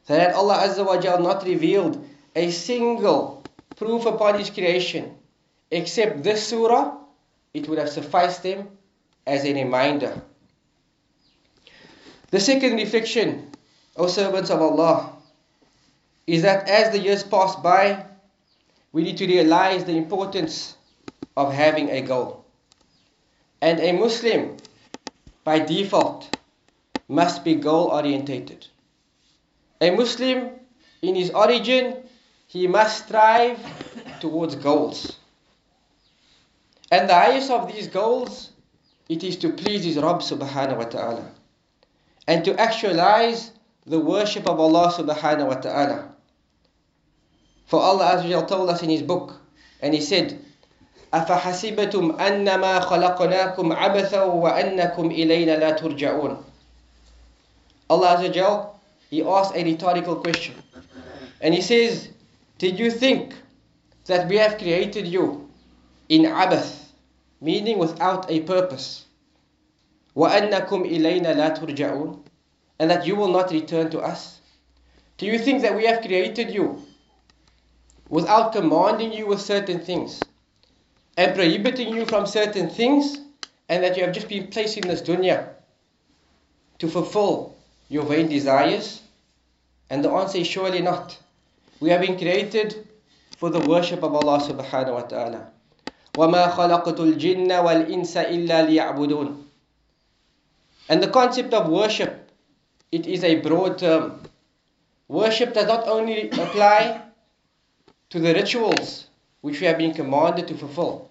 So 0.06 0.16
that 0.16 0.34
Allah 0.34 0.66
Azza 0.66 0.84
wa 0.84 1.00
Jal 1.00 1.20
not 1.20 1.44
revealed 1.44 2.04
a 2.34 2.50
single 2.50 3.42
proof 3.76 4.06
upon 4.06 4.38
His 4.38 4.50
creation 4.50 5.16
except 5.70 6.22
this 6.22 6.48
surah, 6.48 6.96
it 7.54 7.68
would 7.68 7.78
have 7.78 7.88
sufficed 7.88 8.42
them 8.42 8.68
as 9.26 9.44
a 9.44 9.54
reminder. 9.54 10.20
The 12.30 12.40
second 12.40 12.76
reflection, 12.76 13.50
O 13.96 14.06
servants 14.06 14.50
of 14.50 14.60
Allah, 14.60 15.12
is 16.27 16.41
that 16.41 16.67
as 16.67 16.91
the 16.91 16.99
years 16.99 17.23
pass 17.23 17.55
by, 17.55 18.05
we 18.91 19.03
need 19.03 19.17
to 19.17 19.27
realize 19.27 19.83
the 19.83 19.95
importance 19.95 20.75
of 21.37 21.53
having 21.53 21.89
a 21.89 22.01
goal. 22.01 22.45
And 23.61 23.79
a 23.79 23.91
Muslim, 23.91 24.57
by 25.43 25.59
default, 25.59 26.37
must 27.07 27.43
be 27.43 27.55
goal 27.55 27.87
orientated. 27.87 28.67
A 29.81 29.91
Muslim, 29.91 30.51
in 31.01 31.15
his 31.15 31.31
origin, 31.31 31.97
he 32.47 32.67
must 32.67 33.05
strive 33.05 33.59
towards 34.19 34.55
goals. 34.55 35.17
And 36.91 37.09
the 37.09 37.13
highest 37.13 37.51
of 37.51 37.71
these 37.71 37.87
goals, 37.87 38.51
it 39.09 39.23
is 39.23 39.37
to 39.37 39.49
please 39.49 39.83
his 39.83 39.97
Rabb 39.97 40.21
subhanahu 40.21 40.77
wa 40.77 40.85
ta'ala. 40.85 41.31
And 42.27 42.45
to 42.45 42.59
actualize 42.59 43.51
the 43.85 43.99
worship 43.99 44.47
of 44.47 44.59
Allah 44.59 44.91
subhanahu 44.91 45.47
wa 45.47 45.55
ta'ala. 45.55 46.14
For 47.70 47.80
Allah 47.80 48.16
Azza 48.16 48.46
told 48.48 48.68
us 48.68 48.82
in 48.82 48.90
His 48.90 49.00
book, 49.02 49.40
and 49.80 49.94
He 49.94 50.00
said, 50.00 50.38
أَفَحَسِبَتُمْ 51.12 52.18
أَنَّمَا 52.18 52.80
خَلَقْنَاكُمْ 52.80 53.72
عَبَثًا 53.72 54.22
وَأَنَّكُمْ 54.24 55.10
إِلَيْنَا 55.14 55.56
لَا 55.58 55.78
تُرْجَعُونَ 55.78 56.42
Allah 57.88 58.16
Azza 58.16 58.70
He 59.08 59.22
asked 59.22 59.54
a 59.54 59.62
rhetorical 59.64 60.16
question. 60.16 60.54
And 61.40 61.54
He 61.54 61.60
says, 61.62 62.08
Did 62.58 62.78
you 62.78 62.90
think 62.90 63.34
that 64.06 64.28
we 64.28 64.36
have 64.36 64.58
created 64.58 65.06
you 65.06 65.48
in 66.08 66.26
abath, 66.26 66.92
meaning 67.40 67.78
without 67.78 68.30
a 68.30 68.40
purpose? 68.40 69.04
وَأَنَّكُمْ 70.16 70.68
إِلَيْنَا 70.68 71.34
لَا 71.36 71.56
تُرْجَعُونَ 71.56 72.18
And 72.80 72.90
that 72.90 73.06
you 73.06 73.14
will 73.14 73.28
not 73.28 73.52
return 73.52 73.90
to 73.90 74.00
us? 74.00 74.40
Do 75.18 75.26
you 75.26 75.38
think 75.38 75.62
that 75.62 75.76
we 75.76 75.86
have 75.86 76.02
created 76.02 76.50
you 76.50 76.82
without 78.08 78.52
commanding 78.52 79.12
you 79.12 79.26
with 79.26 79.40
certain 79.40 79.80
things 79.80 80.20
and 81.16 81.34
prohibiting 81.34 81.94
you 81.94 82.04
from 82.06 82.26
certain 82.26 82.68
things 82.68 83.18
and 83.68 83.84
that 83.84 83.96
you 83.96 84.02
have 84.04 84.12
just 84.12 84.28
been 84.28 84.48
placed 84.48 84.76
in 84.76 84.88
this 84.88 85.00
dunya 85.00 85.48
to 86.78 86.88
fulfill 86.88 87.54
your 87.88 88.04
vain 88.04 88.28
desires? 88.28 89.02
And 89.90 90.04
the 90.04 90.10
answer 90.10 90.38
is 90.38 90.46
surely 90.46 90.82
not. 90.82 91.18
We 91.80 91.90
have 91.90 92.00
been 92.00 92.16
created 92.16 92.86
for 93.36 93.50
the 93.50 93.60
worship 93.60 94.02
of 94.02 94.14
Allah 94.14 94.38
subhanahu 94.40 94.94
wa 94.94 95.02
ta'ala. 95.02 95.50
وَمَا 96.14 96.50
خَلَقْتُ 96.52 96.96
الْجِنَّ 96.98 97.48
وَالْإِنسَ 97.48 98.14
إِلَّا 98.16 98.68
لِيَعْبُدُونَ 98.68 99.42
And 100.88 101.02
the 101.02 101.08
concept 101.08 101.54
of 101.54 101.68
worship, 101.68 102.30
it 102.92 103.06
is 103.06 103.24
a 103.24 103.36
broad 103.40 103.78
term. 103.78 104.22
Worship 105.08 105.54
does 105.54 105.66
not 105.66 105.88
only 105.88 106.30
apply 106.30 107.02
to 108.15 108.21
the 108.21 108.33
rituals 108.33 109.07
which 109.41 109.59
we 109.59 109.67
have 109.67 109.77
been 109.77 109.93
commanded 109.93 110.47
to 110.47 110.55
fulfill. 110.55 111.09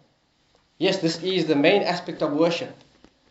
Yes, 0.78 1.00
this 1.00 1.22
is 1.22 1.44
the 1.44 1.54
main 1.54 1.82
aspect 1.82 2.22
of 2.22 2.32
worship. 2.32 2.74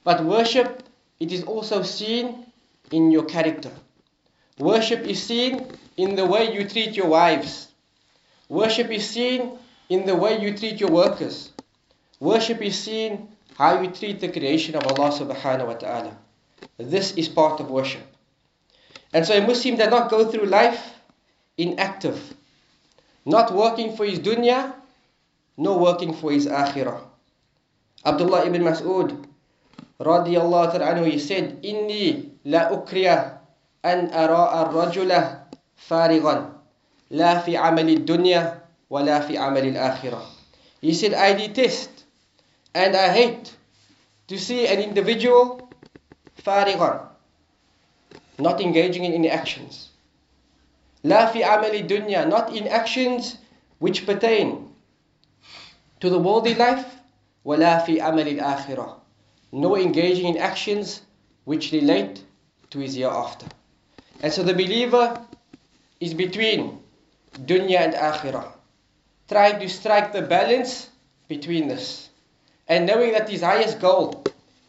But 0.03 0.23
worship, 0.23 0.83
it 1.19 1.31
is 1.31 1.43
also 1.43 1.81
seen 1.81 2.45
in 2.91 3.09
your 3.09 3.25
character. 3.25 3.71
Worship 4.59 4.99
is 5.07 5.23
seen 5.23 5.65
in 5.97 6.13
the 6.13 6.23
way 6.23 6.53
you 6.53 6.69
treat 6.69 6.95
your 6.95 7.07
wives. 7.07 7.69
Worship 8.47 8.91
is 8.91 9.09
seen 9.09 9.57
in 9.89 10.05
the 10.05 10.15
way 10.15 10.39
you 10.39 10.55
treat 10.55 10.79
your 10.79 10.91
workers. 10.91 11.49
Worship 12.19 12.61
is 12.61 12.77
seen 12.77 13.27
how 13.57 13.81
you 13.81 13.89
treat 13.89 14.19
the 14.19 14.29
creation 14.29 14.75
of 14.75 14.85
Allah 14.85 15.09
subhanahu 15.09 15.65
wa 15.65 15.73
ta'ala. 15.73 16.15
This 16.77 17.17
is 17.17 17.27
part 17.27 17.59
of 17.59 17.71
worship. 17.71 18.05
And 19.11 19.25
so 19.25 19.33
a 19.35 19.41
Muslim 19.41 19.77
does 19.77 19.89
not 19.89 20.11
go 20.11 20.29
through 20.29 20.45
life 20.45 20.93
inactive, 21.57 22.21
not 23.25 23.53
working 23.53 23.95
for 23.95 24.05
his 24.05 24.19
dunya, 24.19 24.73
nor 25.57 25.79
working 25.79 26.13
for 26.13 26.31
his 26.31 26.47
akhirah. 26.47 27.01
Abdullah 28.05 28.45
ibn 28.45 28.63
Mas'ud 28.63 29.15
radiyallahu 29.99 30.71
ta'ala 30.75 30.99
anhu, 30.99 31.07
he 31.07 31.19
said, 31.19 31.63
Inni 31.63 32.35
la 32.43 32.69
ukriya 32.69 33.39
an 33.83 34.11
ar-rajula 34.11 35.47
farigan, 35.77 36.51
la 37.09 37.39
fi 37.41 37.55
amali 37.55 38.03
dunya 38.03 38.59
wa 38.89 38.99
la 39.01 39.21
fi 39.21 39.35
amali 39.39 39.71
al-akhirah. 39.75 40.23
He 40.81 40.93
said, 40.93 41.13
I 41.13 41.33
detest 41.33 42.03
and 42.75 42.95
I 42.95 43.13
hate 43.13 43.55
to 44.27 44.37
see 44.37 44.67
an 44.67 44.79
individual 44.81 45.69
farigan, 46.43 47.07
not 48.37 48.59
engaging 48.59 49.05
in 49.05 49.13
any 49.13 49.29
actions. 49.29 49.92
La 51.03 51.27
fi 51.27 51.43
amali 51.43 51.87
dunya, 51.87 52.27
not 52.27 52.55
in 52.55 52.67
actions 52.67 53.37
which 53.79 54.05
pertain 54.05 54.69
to 55.99 56.09
the 56.09 56.19
worldly 56.19 56.55
life, 56.55 56.85
wala 57.43 57.83
fi 57.85 57.99
amali 57.99 58.39
al-akhirah, 58.39 58.95
nor 59.51 59.77
engaging 59.79 60.27
in 60.27 60.37
actions 60.37 61.01
which 61.43 61.71
relate 61.71 62.23
to 62.69 62.79
his 62.79 62.95
hereafter. 62.95 63.45
And 64.21 64.31
so 64.31 64.43
the 64.43 64.53
believer 64.53 65.19
is 65.99 66.13
between 66.13 66.79
dunya 67.33 67.79
and 67.79 67.93
akhirah, 67.93 68.47
trying 69.27 69.59
to 69.59 69.67
strike 69.67 70.13
the 70.13 70.21
balance 70.21 70.89
between 71.27 71.67
this. 71.67 72.09
And 72.67 72.85
knowing 72.85 73.11
that 73.11 73.27
his 73.29 73.41
highest 73.41 73.81
goal, 73.81 74.23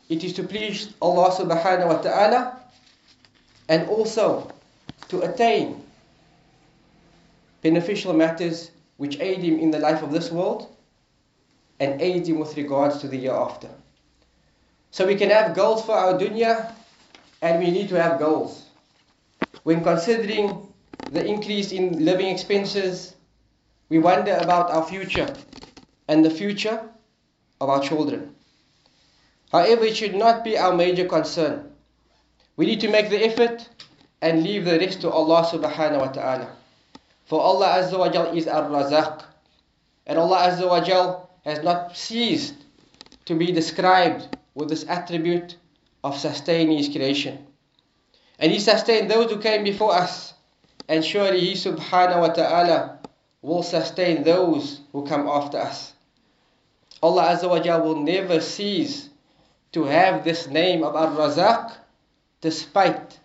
it 0.09 0.25
is 0.25 0.33
to 0.35 0.43
please 0.43 0.93
Allah 1.01 1.31
subhanahu 1.31 1.87
wa 1.87 1.99
ta'ala 2.03 2.59
and 3.69 3.89
also 3.89 4.51
to 5.09 5.23
attain 5.23 5.84
beneficial 7.65 8.13
matters 8.13 8.71
which 8.99 9.19
aid 9.21 9.39
him 9.39 9.59
in 9.59 9.71
the 9.71 9.79
life 9.79 10.03
of 10.03 10.13
this 10.13 10.31
world 10.31 10.77
and 11.81 12.01
aid 12.01 12.29
him 12.29 12.39
with 12.39 12.57
regards 12.59 12.99
to 12.99 13.09
the 13.09 13.17
year 13.17 13.33
after. 13.33 13.69
So 14.91 15.07
we 15.07 15.17
can 15.17 15.31
have 15.31 15.57
goals 15.57 15.83
for 15.85 15.93
our 15.93 16.13
dunya 16.19 16.73
and 17.41 17.65
we 17.65 17.71
need 17.71 17.89
to 17.89 18.01
have 18.01 18.19
goals. 18.21 18.67
When 19.63 19.83
considering 19.83 20.69
the 21.11 21.25
increase 21.25 21.73
in 21.73 22.05
living 22.05 22.27
expenses, 22.27 23.17
we 23.89 23.99
wonder 23.99 24.37
about 24.37 24.71
our 24.71 24.85
future 24.85 25.35
and 26.07 26.23
the 26.23 26.31
future 26.31 26.79
of 27.63 27.71
our 27.71 27.81
children. 27.81 28.35
However, 29.51 29.85
it 29.85 29.97
should 29.97 30.15
not 30.15 30.45
be 30.45 30.59
our 30.59 30.75
major 30.75 31.07
concern. 31.07 31.73
We 32.57 32.67
need 32.67 32.81
to 32.81 32.91
make 32.91 33.09
the 33.09 33.25
effort 33.25 33.69
and 34.21 34.43
leave 34.43 34.67
the 34.67 34.79
rest 34.79 35.01
to 35.01 35.11
Allah 35.11 35.49
subhanahu 35.51 36.01
wa 36.01 36.09
ta'ala. 36.09 36.57
For 37.27 37.41
Allah 37.41 37.81
Azza 37.81 37.99
wa 37.99 38.09
Jal 38.11 38.37
is 38.37 38.47
Ar-Razaq. 38.47 39.25
And 40.07 40.19
Allah 40.19 40.51
Azza 40.51 40.69
wa 40.69 40.81
Jal 40.81 41.31
has 41.45 41.63
not 41.63 41.97
ceased 41.97 42.55
to 43.25 43.35
be 43.35 43.53
described 43.53 44.37
with 44.55 44.69
this 44.69 44.85
attribute 44.89 45.57
of 46.03 46.19
sustaining 46.19 46.77
His 46.77 46.89
creation. 46.89 47.47
And 48.39 48.53
He 48.53 48.59
sustained 48.59 49.11
those 49.11 49.31
who 49.31 49.39
came 49.39 49.65
before 49.65 49.95
us. 49.95 50.35
And 50.89 51.03
surely 51.05 51.41
He 51.41 51.53
subhanahu 51.55 52.21
wa 52.21 52.29
ta'ala 52.29 52.99
will 53.41 53.63
sustain 53.63 54.23
those 54.23 54.81
who 54.93 55.07
come 55.07 55.27
after 55.27 55.59
us. 55.59 55.95
Allah 57.03 57.37
Azza 57.37 57.49
wa 57.49 57.61
Jal 57.61 57.83
will 57.83 58.01
never 58.01 58.41
cease 58.41 59.09
to 59.73 59.85
have 59.85 60.25
this 60.25 60.47
name 60.47 60.85
of 60.85 60.95
Ar-Razaq 60.95 61.73
despite 62.41 63.19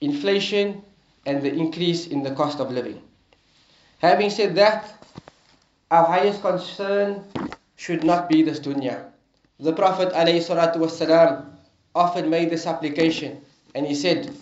inflation 0.00 0.82
and 1.26 1.42
the 1.42 1.52
increase 1.52 2.06
in 2.06 2.22
the 2.22 2.34
cost 2.34 2.58
of 2.58 2.70
living. 2.70 3.00
Having 4.02 4.30
said 4.30 4.54
that, 4.56 4.92
our 5.88 6.04
highest 6.04 6.42
concern 6.42 7.22
should 7.76 8.02
not 8.02 8.28
be 8.28 8.42
this 8.42 8.58
dunya. 8.58 9.06
The 9.60 9.72
Prophet 9.72 10.12
ﷺ 10.12 11.46
often 11.94 12.28
made 12.28 12.50
this 12.50 12.66
application 12.66 13.40
and 13.76 13.86
he 13.86 13.94
said, 13.94 14.34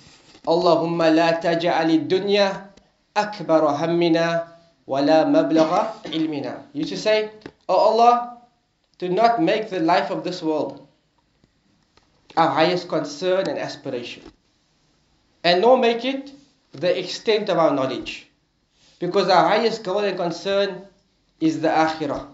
Allahumma 0.47 1.15
la 1.15 1.37
taj'ali 1.45 2.09
dunya 2.09 2.69
akbar 3.15 3.77
hammina 3.77 4.49
wa 4.87 5.01
la 5.01 5.25
mablagha 5.29 5.93
ilmina. 6.09 6.63
You 6.73 6.87
to 6.87 6.97
say, 6.97 7.29
Oh 7.69 7.77
Allah, 7.77 8.39
do 8.97 9.11
not 9.11 9.43
make 9.43 9.69
the 9.69 9.81
life 9.81 10.11
of 10.11 10.25
this 10.25 10.43
world 10.43 10.89
our 12.35 12.49
highest 12.49 12.89
concern 12.89 13.47
and 13.47 13.59
aspiration. 13.59 14.23
And 15.45 15.61
nor 15.61 15.77
make 15.77 16.05
it 16.07 16.33
the 16.73 16.99
extent 16.99 17.51
of 17.51 17.59
our 17.59 17.75
knowledge. 17.75 18.30
Because 19.00 19.30
our 19.30 19.48
highest 19.50 19.84
goal 19.84 20.00
and 20.00 20.18
concern 20.18 20.88
is 21.40 21.62
the 21.62 21.68
akhirah. 21.68 22.28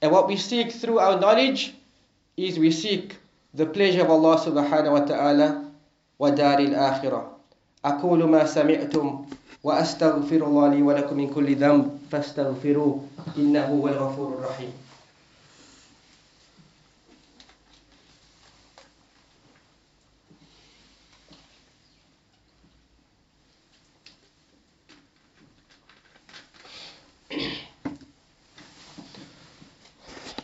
And 0.00 0.12
what 0.12 0.28
we 0.28 0.36
seek 0.36 0.72
through 0.72 0.98
our 0.98 1.18
knowledge 1.18 1.74
is 2.36 2.58
we 2.58 2.70
seek 2.70 3.16
the 3.52 3.66
pleasure 3.66 4.02
of 4.02 4.10
Allah 4.10 4.38
subhanahu 4.38 4.92
wa 4.92 5.04
ta'ala 5.04 5.48
wa 6.18 6.30
daril 6.30 6.74
akhirah. 6.74 7.38
أقول 7.84 8.26
ما 8.26 8.42
سمعتم 8.46 9.24
وأستغفر 9.64 10.40
الله 10.46 10.68
لي 10.68 10.82
ولكم 10.82 11.16
من 11.16 11.30
كل 11.30 11.56
ذنب 11.56 11.98
فاستغفروه 12.10 13.04
إنه 13.38 13.64
هو 13.64 13.88
الغفور 13.88 14.28
الرحيم 14.34 14.72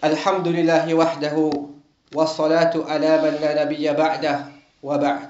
الحمد 0.05 0.49
لله 0.49 0.95
وحده 0.95 1.37
والصلاة 2.15 2.75
على 2.77 3.13
من 3.23 3.33
لا 3.41 3.65
نبي 3.65 3.93
بعده 3.93 4.47
وبعد 4.83 5.29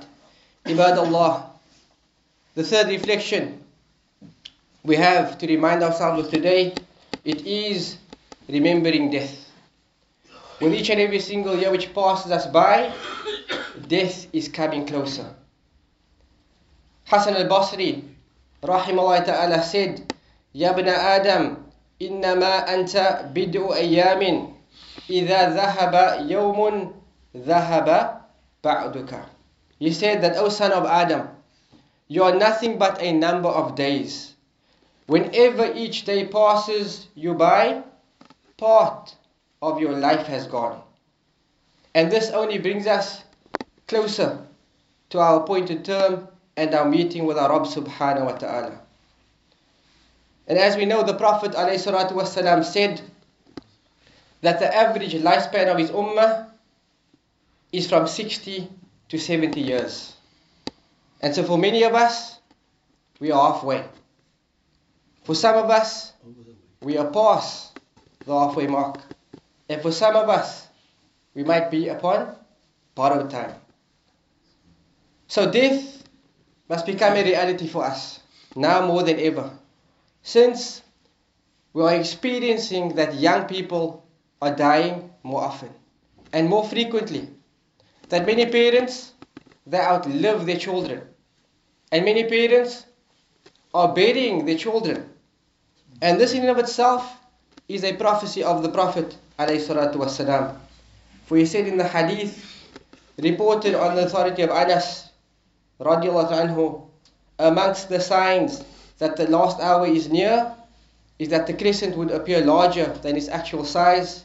عباد 0.66 0.98
الله 0.98 1.32
The 2.56 2.62
third 2.64 2.88
reflection 2.88 3.60
we 4.84 4.96
have 4.96 5.38
to 5.38 5.46
remind 5.46 5.82
ourselves 5.82 6.24
of 6.26 6.30
today 6.30 6.74
it 7.24 7.46
is 7.46 7.96
remembering 8.48 9.10
death. 9.10 9.48
With 10.60 10.74
each 10.74 10.90
and 10.90 11.00
every 11.00 11.20
single 11.20 11.56
year 11.56 11.70
which 11.70 11.94
passes 11.94 12.30
us 12.30 12.46
by, 12.46 12.92
death 13.88 14.26
is 14.32 14.48
coming 14.48 14.86
closer. 14.86 15.34
Hassan 17.06 17.34
al-Basri 17.36 18.02
rahimahullah 18.62 19.24
ta'ala 19.24 19.62
said, 19.62 20.12
Ya 20.52 20.70
ibn 20.72 20.88
Adam, 20.88 21.64
إنما 22.02 22.74
أنت 22.74 22.94
بدء 23.34 23.74
أيام 23.74 24.54
إذا 25.10 25.48
ذهب 25.54 26.26
يوم 26.30 26.92
ذهب 27.36 28.20
بعدك 28.64 29.24
He 29.78 29.92
said 29.92 30.22
that, 30.22 30.36
O 30.36 30.48
son 30.48 30.72
of 30.72 30.86
Adam, 30.86 31.28
you 32.08 32.22
are 32.22 32.34
nothing 32.34 32.78
but 32.78 33.02
a 33.02 33.12
number 33.12 33.48
of 33.48 33.74
days. 33.74 34.34
Whenever 35.06 35.72
each 35.74 36.04
day 36.04 36.26
passes 36.26 37.08
you 37.14 37.34
by, 37.34 37.82
part 38.56 39.14
of 39.60 39.80
your 39.80 39.92
life 39.92 40.26
has 40.26 40.46
gone. 40.46 40.80
And 41.94 42.10
this 42.10 42.30
only 42.30 42.58
brings 42.58 42.86
us 42.86 43.22
closer 43.88 44.46
to 45.10 45.18
our 45.18 45.40
appointed 45.42 45.84
term 45.84 46.28
and 46.56 46.74
our 46.74 46.88
meeting 46.88 47.26
with 47.26 47.36
our 47.36 47.50
Rabb 47.50 47.66
subhanahu 47.66 48.26
wa 48.26 48.32
ta'ala. 48.32 48.80
And 50.46 50.58
as 50.58 50.76
we 50.76 50.84
know, 50.84 51.02
the 51.02 51.14
Prophet 51.14 51.52
ﷺ 51.52 52.64
said 52.64 53.00
that 54.41 54.59
the 54.59 54.73
average 54.73 55.13
lifespan 55.13 55.67
of 55.67 55.77
his 55.77 55.91
ummah 55.91 56.47
is 57.71 57.87
from 57.87 58.07
60 58.07 58.67
to 59.09 59.17
70 59.17 59.59
years. 59.59 60.13
And 61.21 61.35
so 61.35 61.43
for 61.43 61.57
many 61.57 61.83
of 61.83 61.93
us, 61.93 62.39
we 63.19 63.31
are 63.31 63.53
halfway. 63.53 63.83
For 65.23 65.35
some 65.35 65.57
of 65.57 65.69
us, 65.69 66.13
we 66.81 66.97
are 66.97 67.11
past 67.11 67.77
the 68.25 68.33
halfway 68.33 68.67
mark. 68.67 68.99
And 69.67 69.81
for 69.81 69.91
some 69.91 70.15
of 70.15 70.29
us, 70.29 70.67
we 71.35 71.43
might 71.43 71.69
be 71.69 71.89
upon 71.89 72.35
borrowed 72.95 73.29
time. 73.29 73.53
So 75.27 75.51
death 75.51 76.03
must 76.67 76.85
become 76.85 77.15
a 77.15 77.23
reality 77.23 77.67
for 77.67 77.83
us, 77.83 78.19
now 78.55 78.85
more 78.85 79.03
than 79.03 79.19
ever. 79.19 79.51
Since 80.23 80.81
we 81.73 81.83
are 81.83 81.93
experiencing 81.93 82.95
that 82.95 83.15
young 83.15 83.45
people 83.45 84.05
are 84.40 84.54
dying 84.54 85.10
more 85.22 85.42
often 85.42 85.70
and 86.32 86.48
more 86.48 86.64
frequently, 86.64 87.28
that 88.08 88.26
many 88.26 88.46
parents 88.46 89.12
they 89.66 89.78
outlive 89.78 90.44
their 90.44 90.58
children, 90.58 91.00
and 91.90 92.04
many 92.04 92.24
parents 92.24 92.84
are 93.72 93.94
burying 93.94 94.44
their 94.44 94.58
children, 94.58 95.08
and 96.02 96.20
this 96.20 96.32
in 96.34 96.42
and 96.42 96.50
of 96.50 96.58
itself 96.58 97.18
is 97.68 97.84
a 97.84 97.94
prophecy 97.94 98.42
of 98.42 98.62
the 98.62 98.68
Prophet 98.68 99.16
والسلام. 99.38 100.56
For 101.26 101.36
he 101.38 101.46
said 101.46 101.66
in 101.66 101.78
the 101.78 101.88
hadith 101.88 102.44
reported 103.18 103.74
on 103.74 103.96
the 103.96 104.04
authority 104.04 104.42
of 104.42 104.50
Anas 104.50 105.08
radiallahu 105.80 106.30
anhu 106.30 106.82
amongst 107.38 107.88
the 107.88 108.00
signs 108.00 108.62
that 108.98 109.16
the 109.16 109.26
last 109.28 109.60
hour 109.60 109.86
is 109.86 110.08
near 110.08 110.54
is 111.18 111.28
that 111.28 111.46
the 111.46 111.54
crescent 111.54 111.96
would 111.96 112.10
appear 112.10 112.44
larger 112.44 112.86
than 113.02 113.16
its 113.16 113.28
actual 113.28 113.64
size, 113.64 114.24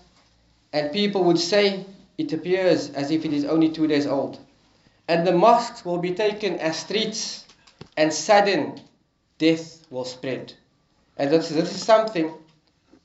and 0.74 0.92
people 0.92 1.22
would 1.22 1.38
say 1.38 1.87
it 2.18 2.32
appears 2.32 2.90
as 2.90 3.12
if 3.12 3.24
it 3.24 3.32
is 3.32 3.44
only 3.44 3.70
two 3.70 3.87
days 3.87 4.08
old. 4.08 4.40
And 5.06 5.24
the 5.24 5.30
mosques 5.30 5.84
will 5.84 5.98
be 5.98 6.12
taken 6.14 6.58
as 6.58 6.76
streets, 6.76 7.44
and 7.96 8.12
sudden 8.12 8.80
death 9.38 9.87
will 9.88 10.04
spread. 10.04 10.52
And 11.16 11.30
this, 11.30 11.48
this 11.50 11.72
is 11.72 11.82
something 11.82 12.34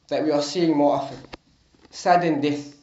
that 0.08 0.23
we 0.23 0.32
are 0.32 0.41
seeing 0.41 0.75
more 0.75 0.95
often 0.95 1.19
sudden 1.91 2.41
death. 2.41 2.75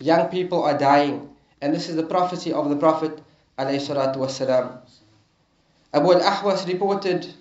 Young 0.00 0.28
people 0.28 0.62
are 0.62 0.76
dying, 0.76 1.28
and 1.60 1.74
this 1.74 1.88
is 1.90 1.96
the 1.96 2.02
prophecy 2.02 2.52
of 2.52 2.68
the 2.70 2.76
Prophet. 2.76 3.20
ﷺ. 3.58 4.78
Abu 5.92 6.12
al 6.12 6.20
Ahwas 6.20 6.66
reported 6.66 7.32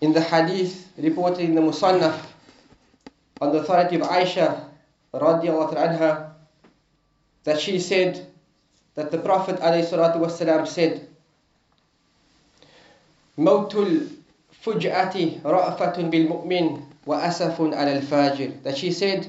in 0.00 0.12
the 0.14 0.20
hadith, 0.22 0.88
reported 0.96 1.40
in 1.40 1.54
the 1.54 1.60
Musannaf, 1.60 2.18
on 3.42 3.52
the 3.52 3.58
authority 3.58 3.96
of 3.96 4.02
Aisha 4.02 4.69
radiallahu 5.13 5.75
anha, 5.75 6.31
that 7.43 7.59
she 7.59 7.79
said 7.79 8.25
that 8.95 9.11
the 9.11 9.17
Prophet 9.17 9.59
والسلام, 9.59 10.67
said, 10.67 11.07
موت 13.37 13.75
الفجأة 13.75 15.43
رأفة 15.43 16.09
بالمؤمن 16.09 16.81
وأسف 17.05 17.61
على 17.61 17.99
الفاجر 18.01 18.63
that 18.63 18.77
she 18.77 18.91
said 18.91 19.27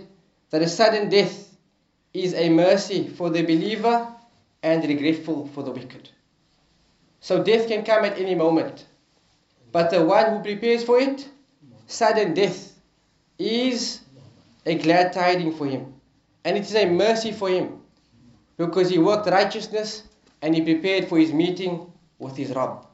that 0.51 0.63
a 0.63 0.69
sudden 0.69 1.09
death 1.09 1.57
is 2.15 2.35
a 2.35 2.49
mercy 2.49 3.09
for 3.09 3.31
the 3.31 3.43
believer 3.43 4.07
and 4.63 4.85
regretful 4.85 5.49
for 5.49 5.63
the 5.63 5.71
wicked. 5.71 6.09
So 7.21 7.43
death 7.43 7.69
can 7.69 7.85
come 7.85 8.05
at 8.05 8.19
any 8.19 8.35
moment. 8.35 8.87
But 9.73 9.91
the 9.91 10.05
one 10.05 10.33
who 10.33 10.43
prepares 10.43 10.85
for 10.85 10.99
it, 10.99 11.29
sudden 11.87 12.35
death, 12.35 12.73
is 13.39 14.01
a 14.66 14.76
glad 14.76 15.14
tiding 15.14 15.54
for 15.54 15.66
him. 15.66 15.94
And 16.46 16.58
it 16.58 16.64
is 16.64 16.76
a 16.76 16.86
mercy 16.86 17.32
for 17.32 17.50
him. 17.50 17.82
Because 18.58 18.90
he 18.90 19.00
worked 19.00 19.28
righteousness 19.28 20.04
and 20.42 20.56
he 20.56 20.62
prepared 20.62 21.08
for 21.08 21.18
his 21.18 21.34
meeting 21.34 21.92
with 22.20 22.36
his 22.36 22.52
Rabb. 22.52 22.86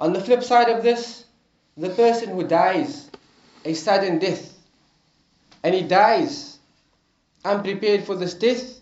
On 0.00 0.12
the 0.12 0.20
flip 0.20 0.42
side 0.42 0.68
of 0.68 0.82
this, 0.82 1.24
the 1.76 1.90
person 1.90 2.30
who 2.30 2.44
dies 2.44 3.10
a 3.64 3.74
sudden 3.74 4.18
death 4.18 4.54
and 5.62 5.74
he 5.74 5.82
dies 5.82 6.58
unprepared 7.44 8.04
for 8.04 8.16
this 8.16 8.34
death, 8.34 8.80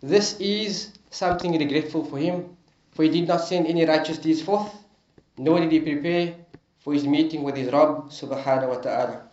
this 0.00 0.38
is 0.40 0.92
something 1.10 1.58
regretful 1.58 2.04
for 2.04 2.18
him, 2.18 2.56
for 2.92 3.02
he 3.02 3.08
did 3.08 3.28
not 3.28 3.40
send 3.40 3.66
any 3.66 3.84
righteous 3.84 4.18
deeds 4.18 4.42
forth, 4.42 4.72
nor 5.36 5.60
did 5.60 5.72
he 5.72 5.80
prepare 5.80 6.34
for 6.78 6.92
his 6.92 7.04
meeting 7.04 7.42
with 7.42 7.56
his 7.56 7.72
Rabb 7.72 8.10
subhanahu 8.10 8.68
wa 8.68 8.78
ta'ala. 8.78 9.27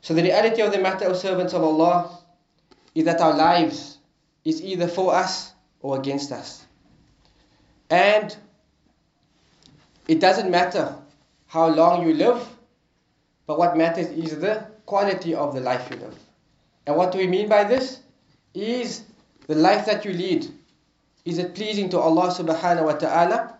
So 0.00 0.14
the 0.14 0.22
reality 0.22 0.62
of 0.62 0.72
the 0.72 0.78
matter, 0.78 1.06
O 1.06 1.12
servants 1.12 1.52
of 1.52 1.62
Allah, 1.62 2.18
is 2.94 3.04
that 3.04 3.20
our 3.20 3.36
lives 3.36 3.98
is 4.44 4.62
either 4.62 4.88
for 4.88 5.14
us 5.14 5.52
or 5.80 5.98
against 5.98 6.32
us. 6.32 6.64
And 7.90 8.36
it 10.08 10.20
doesn't 10.20 10.50
matter 10.50 10.94
how 11.46 11.68
long 11.68 12.06
you 12.06 12.14
live, 12.14 12.46
but 13.46 13.58
what 13.58 13.76
matters 13.76 14.06
is 14.08 14.38
the 14.38 14.66
quality 14.86 15.34
of 15.34 15.54
the 15.54 15.60
life 15.60 15.88
you 15.90 15.96
live. 15.96 16.18
And 16.86 16.96
what 16.96 17.12
do 17.12 17.18
we 17.18 17.26
mean 17.26 17.48
by 17.48 17.64
this? 17.64 18.00
Is 18.54 19.02
the 19.46 19.54
life 19.54 19.86
that 19.86 20.04
you 20.04 20.12
lead, 20.12 20.46
is 21.24 21.38
it 21.38 21.54
pleasing 21.54 21.88
to 21.90 21.98
Allah 21.98 22.30
subhanahu 22.30 22.84
wa 22.84 22.92
ta'ala 22.92 23.58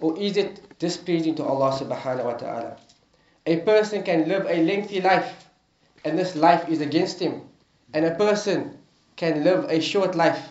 or 0.00 0.18
is 0.18 0.36
it 0.36 0.78
displeasing 0.78 1.34
to 1.36 1.44
Allah 1.44 1.72
subhanahu 1.72 2.24
wa 2.24 2.34
ta'ala? 2.34 2.76
A 3.46 3.60
person 3.60 4.02
can 4.02 4.28
live 4.28 4.46
a 4.48 4.62
lengthy 4.62 5.00
life 5.00 5.45
and 6.05 6.17
this 6.17 6.35
life 6.35 6.67
is 6.69 6.81
against 6.81 7.19
him. 7.19 7.41
And 7.93 8.05
a 8.05 8.15
person 8.15 8.77
can 9.15 9.43
live 9.43 9.65
a 9.69 9.79
short 9.81 10.15
life 10.15 10.41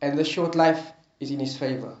and 0.00 0.18
the 0.18 0.24
short 0.24 0.54
life 0.54 0.92
is 1.20 1.30
in 1.30 1.40
his 1.40 1.56
favor. 1.56 1.94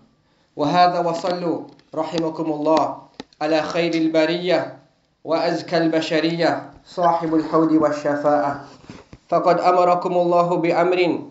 وهذا 0.56 0.98
وصلوا 1.00 1.66
رحمكم 1.94 2.46
الله 2.52 3.02
على 3.40 3.62
خير 3.62 3.94
البرية 3.94 4.78
وأزكى 5.24 5.76
البشرية 5.78 6.70
صاحب 6.86 7.34
الحوض 7.34 7.72
والشفاعة 7.72 8.64
فقد 9.28 9.60
أمركم 9.60 10.12
الله 10.12 10.56
بأمر 10.56 11.22